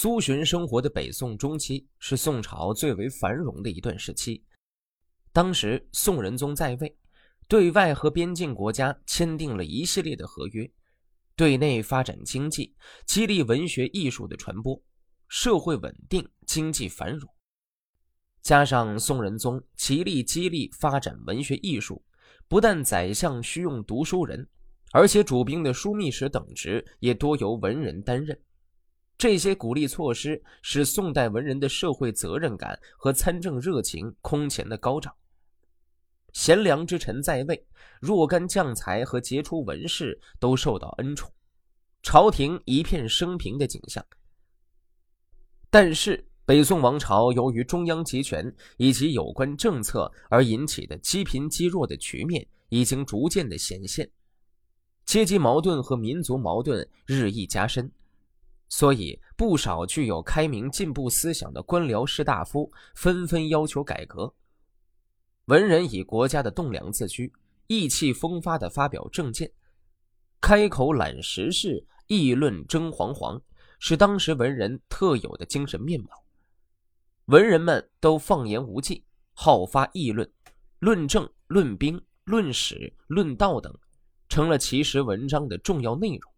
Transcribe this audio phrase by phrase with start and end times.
[0.00, 4.44] 苏洵生活的北宋中期是宋朝最为繁荣的一段时期。
[5.32, 6.96] 当时宋仁宗在位，
[7.48, 10.70] 对外和边境国家签订了一系列的合约，
[11.34, 12.72] 对内发展经济，
[13.06, 14.80] 激励文学艺术的传播，
[15.26, 17.28] 社会稳定，经济繁荣。
[18.40, 22.00] 加上宋仁宗极力激励发展文学艺术，
[22.46, 24.48] 不但宰相需用读书人，
[24.92, 28.40] 而且主兵的枢密使等职也多由文人担任。
[29.18, 35.12] 这些鼓励措施使宋代文人的社会责任感和参政热情空前的高涨。
[36.32, 37.66] 贤良之臣在位，
[38.00, 41.28] 若干将才和杰出文士都受到恩宠，
[42.00, 44.06] 朝廷一片升平的景象。
[45.68, 54.08] 但是，北宋王朝由于中央集权以及有关政策而引起的积贫积弱的局面已经逐渐的显现，
[55.04, 57.90] 阶级矛盾和民族矛盾日益加深。
[58.68, 64.34] 所以，不少具有开明进步思想的官僚士大夫纷纷要求改革。
[65.46, 67.32] 文人以国家的栋梁自居，
[67.66, 69.50] 意气风发地发表政见，
[70.40, 73.40] 开口揽时事，议论争煌煌，
[73.78, 76.08] 是当时文人特有的精神面貌。
[77.26, 80.30] 文人们都放言无忌，好发议论，
[80.80, 83.74] 论政、论兵、论史、论道等，
[84.28, 86.32] 成了其实文章的重要内容。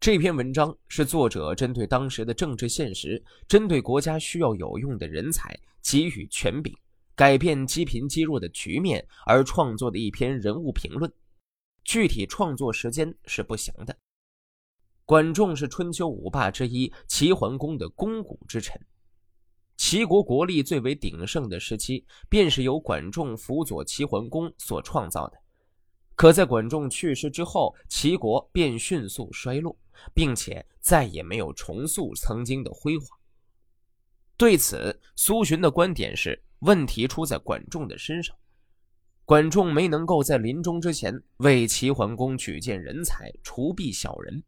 [0.00, 6.74] 这篇文章是作者针对当时的政治现实，针对国家需要有用的人才，给予权柄，
[7.14, 11.12] 改变积贫积弱的局面而创作的一篇人物评论。
[11.84, 13.94] 具体创作时间是不详的。
[15.04, 18.80] 管仲是春秋五霸之一齐桓公的肱骨之臣，
[19.76, 25.36] 齐国国力最为鼎盛的时期，便是由管仲辅佐齐桓公所创造的。
[26.20, 29.74] 可在管仲去世之后，齐国便迅速衰落。
[30.12, 33.06] 并且再也没有重塑曾经的辉煌。
[34.36, 38.36] 对此，苏洵的观点是：问题出在管仲的身上。
[39.24, 44.42] 管仲没能够在临终之前为齐桓公举荐人才，除弊小人。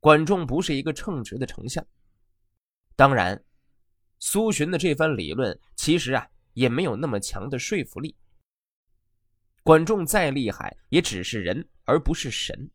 [0.00, 1.84] 管仲不是一个称职的丞相。
[2.94, 3.44] 当然，
[4.18, 8.14] 苏洵的这番理论其实啊也没有那么强的说服力。
[9.66, 12.70] 管仲再厉害，也只是人，而不是神。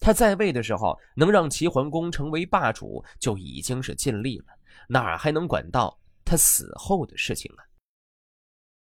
[0.00, 4.46] 他在位的时候，能让齐桓公成为霸主，就已经是尽力了，
[4.88, 7.62] 哪还能管到他死后的事情呢？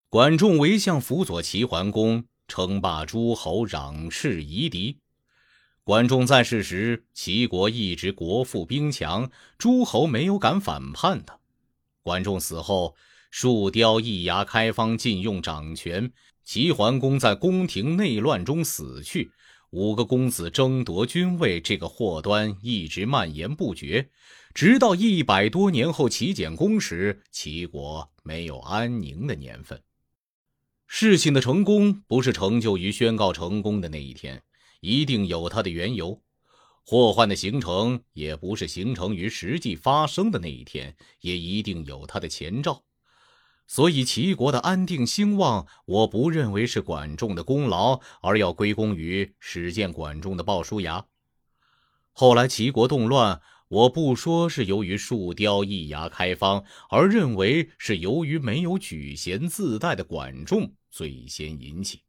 [0.07, 5.01] 管仲为相辅佐齐桓公，称霸诸侯，攘斥夷狄。
[5.83, 11.37] 管仲在世时，齐国一直国富兵强，诸侯没有敢反叛他。
[12.01, 12.95] 管仲死后，
[13.35, 16.13] 树雕易牙开方禁用掌权，
[16.43, 19.31] 齐桓公在宫廷内乱中死去。
[19.71, 24.11] 五个公子争夺君位，这个祸端一直蔓延不绝，
[24.53, 29.81] 直到一百多年后齐简公时，齐国没有安宁的年份。
[30.85, 34.43] 事情的成功不是成就于宣告成功的那一天，
[34.79, 36.21] 一定有它的缘由；
[36.85, 42.83] 祸患的形成也不是形成于实际发生的那一天，也一定有它的前兆。
[43.65, 51.05] 所以齐国的安定兴旺，我不认为是管仲的功劳，而要归功于始建管仲的鲍叔牙。
[52.11, 62.01] 后来齐国动乱，我不说是由于树雕易牙开方，而认为是由于没有举贤自带的管仲最先引起。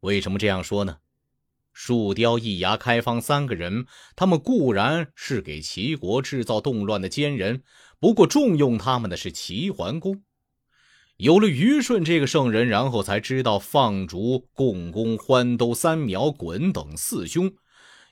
[0.00, 0.98] 为什么这样说呢？
[1.72, 3.86] 树雕易牙开方三个人，
[4.16, 7.62] 他们固然是给齐国制造动乱的奸人。
[7.98, 10.22] 不过，重用他们的是齐桓公。
[11.16, 17.50] 有了虞舜这个圣人，然后才知道放逐共工、欢兜、三苗衮等四兄；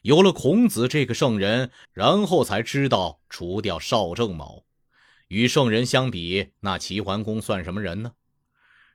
[0.03, 4.65] 有了孔子这个圣人，然后才知道除掉邵正卯。
[5.29, 8.13] 与圣人相比，那齐桓公算什么人呢？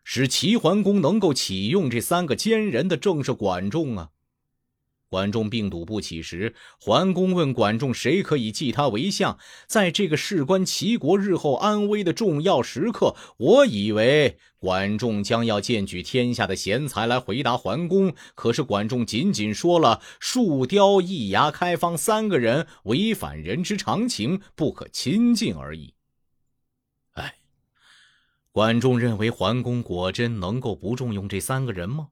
[0.03, 4.09] 使齐桓公能够启用这三个奸人的，正是管仲啊。
[5.13, 9.38] 管仲病笃不起时，桓公问管仲：“谁可以继他为相？”
[9.70, 18.16] 在这个事关齐国日后安危的重要时刻，我以为管仲将要荐举天下的贤才来回答桓公。
[18.34, 25.93] 可是管仲仅仅说了“树雕、易牙、开方三个人违反人之常情，不可亲近”而已。
[27.11, 27.35] 哎，
[28.52, 32.08] 管仲认为桓公果真能够不重用这三个人吗？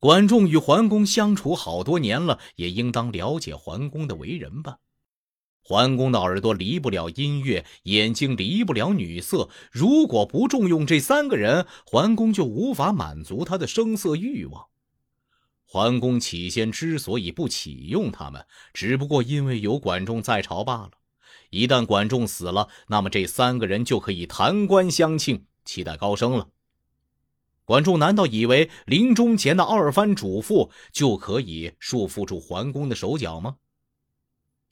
[0.00, 4.78] 管仲与桓公相处好多年了，也应当了解桓公的为人吧。
[5.60, 9.50] 桓公的耳朵离不了音乐，眼睛离不了女色。
[9.72, 14.66] 如果不重用这三个人，桓公就无法满足他的声色欲望。
[15.66, 20.92] 桓公起先之所以不启用他们，只不过因为有管仲在朝罢了。
[21.50, 26.48] 一旦管仲死了，那么这三个人就可以弹冠相庆，期待高升了。
[27.68, 33.56] 管仲难道以为临终前的二番嘱咐就可以束缚住桓公的手脚吗？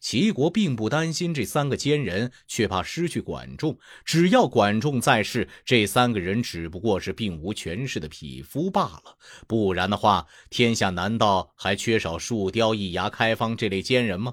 [0.00, 3.78] 齐国并不担心这三个奸人，却怕失去管仲。
[4.06, 9.18] 只要管仲在世，这三个人只不过是并无权势的匹夫罢了。
[9.46, 14.32] 不然的话，天下难道还缺少树雕、易牙、开方这类奸人吗？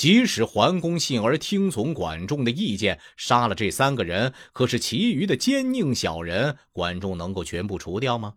[0.00, 8.36] 即使桓公信而听从管仲的意见，杀了这三个人，可是其余的奸佞小人，管仲能够全部除掉吗？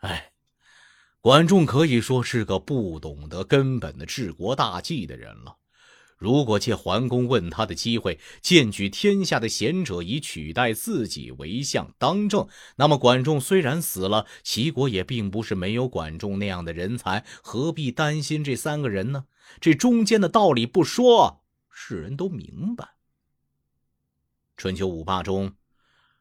[0.00, 0.32] 哎，
[1.20, 5.58] 管仲可以说是个不懂得根本的治国大计的人了。
[6.18, 19.26] 如果借桓公问他的机会，荐举天下的贤者以取代自己为相当政，那么管仲虽然死了，齐国也并不是没有管仲那样的人才，何必担心这三个人呢？
[19.60, 22.96] 这中间的道理不说，世人都明白。
[24.56, 25.54] 春秋五霸中，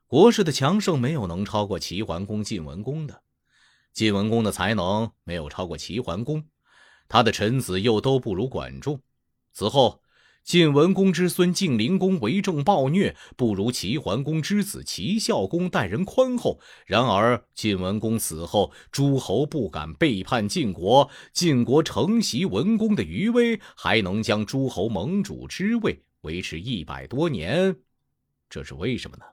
[0.07, 3.23] 国势的强盛没有能超过齐桓公晋文公的，
[3.93, 6.47] 晋文公的才能没有超过齐桓公，
[7.07, 9.01] 他的臣子又都不如管仲。
[9.51, 10.01] 此后。
[10.45, 16.61] 晋文公之孙晋灵公为政暴虐，不如齐桓公之子齐孝公待人宽厚。
[16.85, 27.75] 然而晋文公死后，诸侯不敢背叛晋国，晋国承袭文公的余威，还能将诸侯盟主之位维持一百多年，
[28.47, 29.25] 这是为什么呢？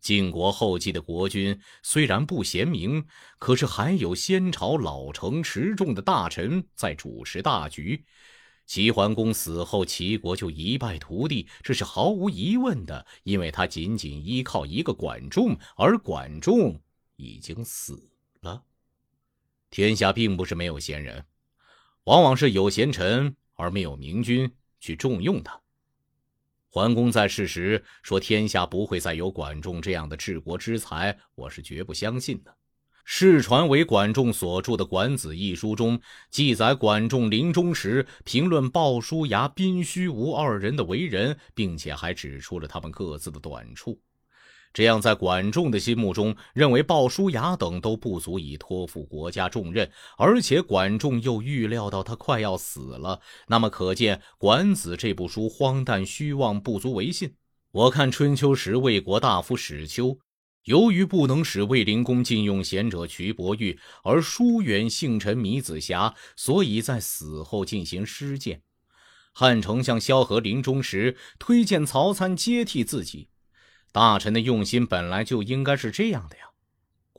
[0.00, 3.04] 晋国后继的国君虽然不贤明，
[3.38, 8.06] 可是还有先朝老成持重的大臣在主持大局。
[8.64, 16.80] 齐桓公死后，齐国就一败涂地，这是毫无疑问的，因为他仅仅依靠一个管仲，而管仲
[17.16, 18.10] 已经死
[18.40, 18.64] 了。
[19.68, 21.24] 天下并不是没有贤人，
[22.04, 24.50] 往往是有贤臣而没有明君
[24.80, 25.60] 去重用他。
[26.68, 32.56] 桓公在世时说天下不会再有管仲这样的治国之才，我是绝不相信的。
[33.04, 36.00] 世传为管仲所著的《管子》一书中，
[36.30, 44.00] 记载管仲临终时评论鲍叔牙、宾虚无二人的为人，并且还指出了他们各自的短处。
[44.72, 57.34] 这样，在管仲的心目中，认为鲍叔牙等都不足以托付国家重任，而且管仲又预料到他快要死了，那么可见《管子》这部书荒诞虚妄，不足为信。
[57.72, 60.16] 我看春秋时魏国大夫史丘。
[60.64, 68.62] 由于不能使卫灵公禁用贤者瞿伯玉，而疏远幸臣米子瑕，所以在死后进行尸谏。
[69.32, 73.28] 汉丞相萧何临终时推荐曹参接替自己，
[73.90, 76.51] 大臣的用心本来就应该是这样的呀。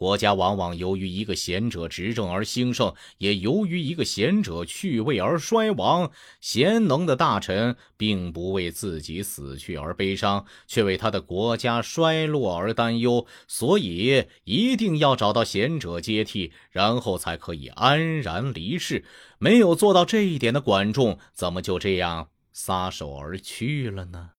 [0.03, 6.11] 国家往往由于一个贤者执政而兴盛，也由于一个贤者去位而衰亡。
[6.41, 13.25] 贤能的大臣并不为自己死去而悲伤，却为他的国家衰落而担忧。
[13.47, 19.05] 所以一定要找到贤者接替，然后才可以安然离世。
[19.39, 24.31] 没有做到这一点的管仲，怎么就这样撒手而去了呢？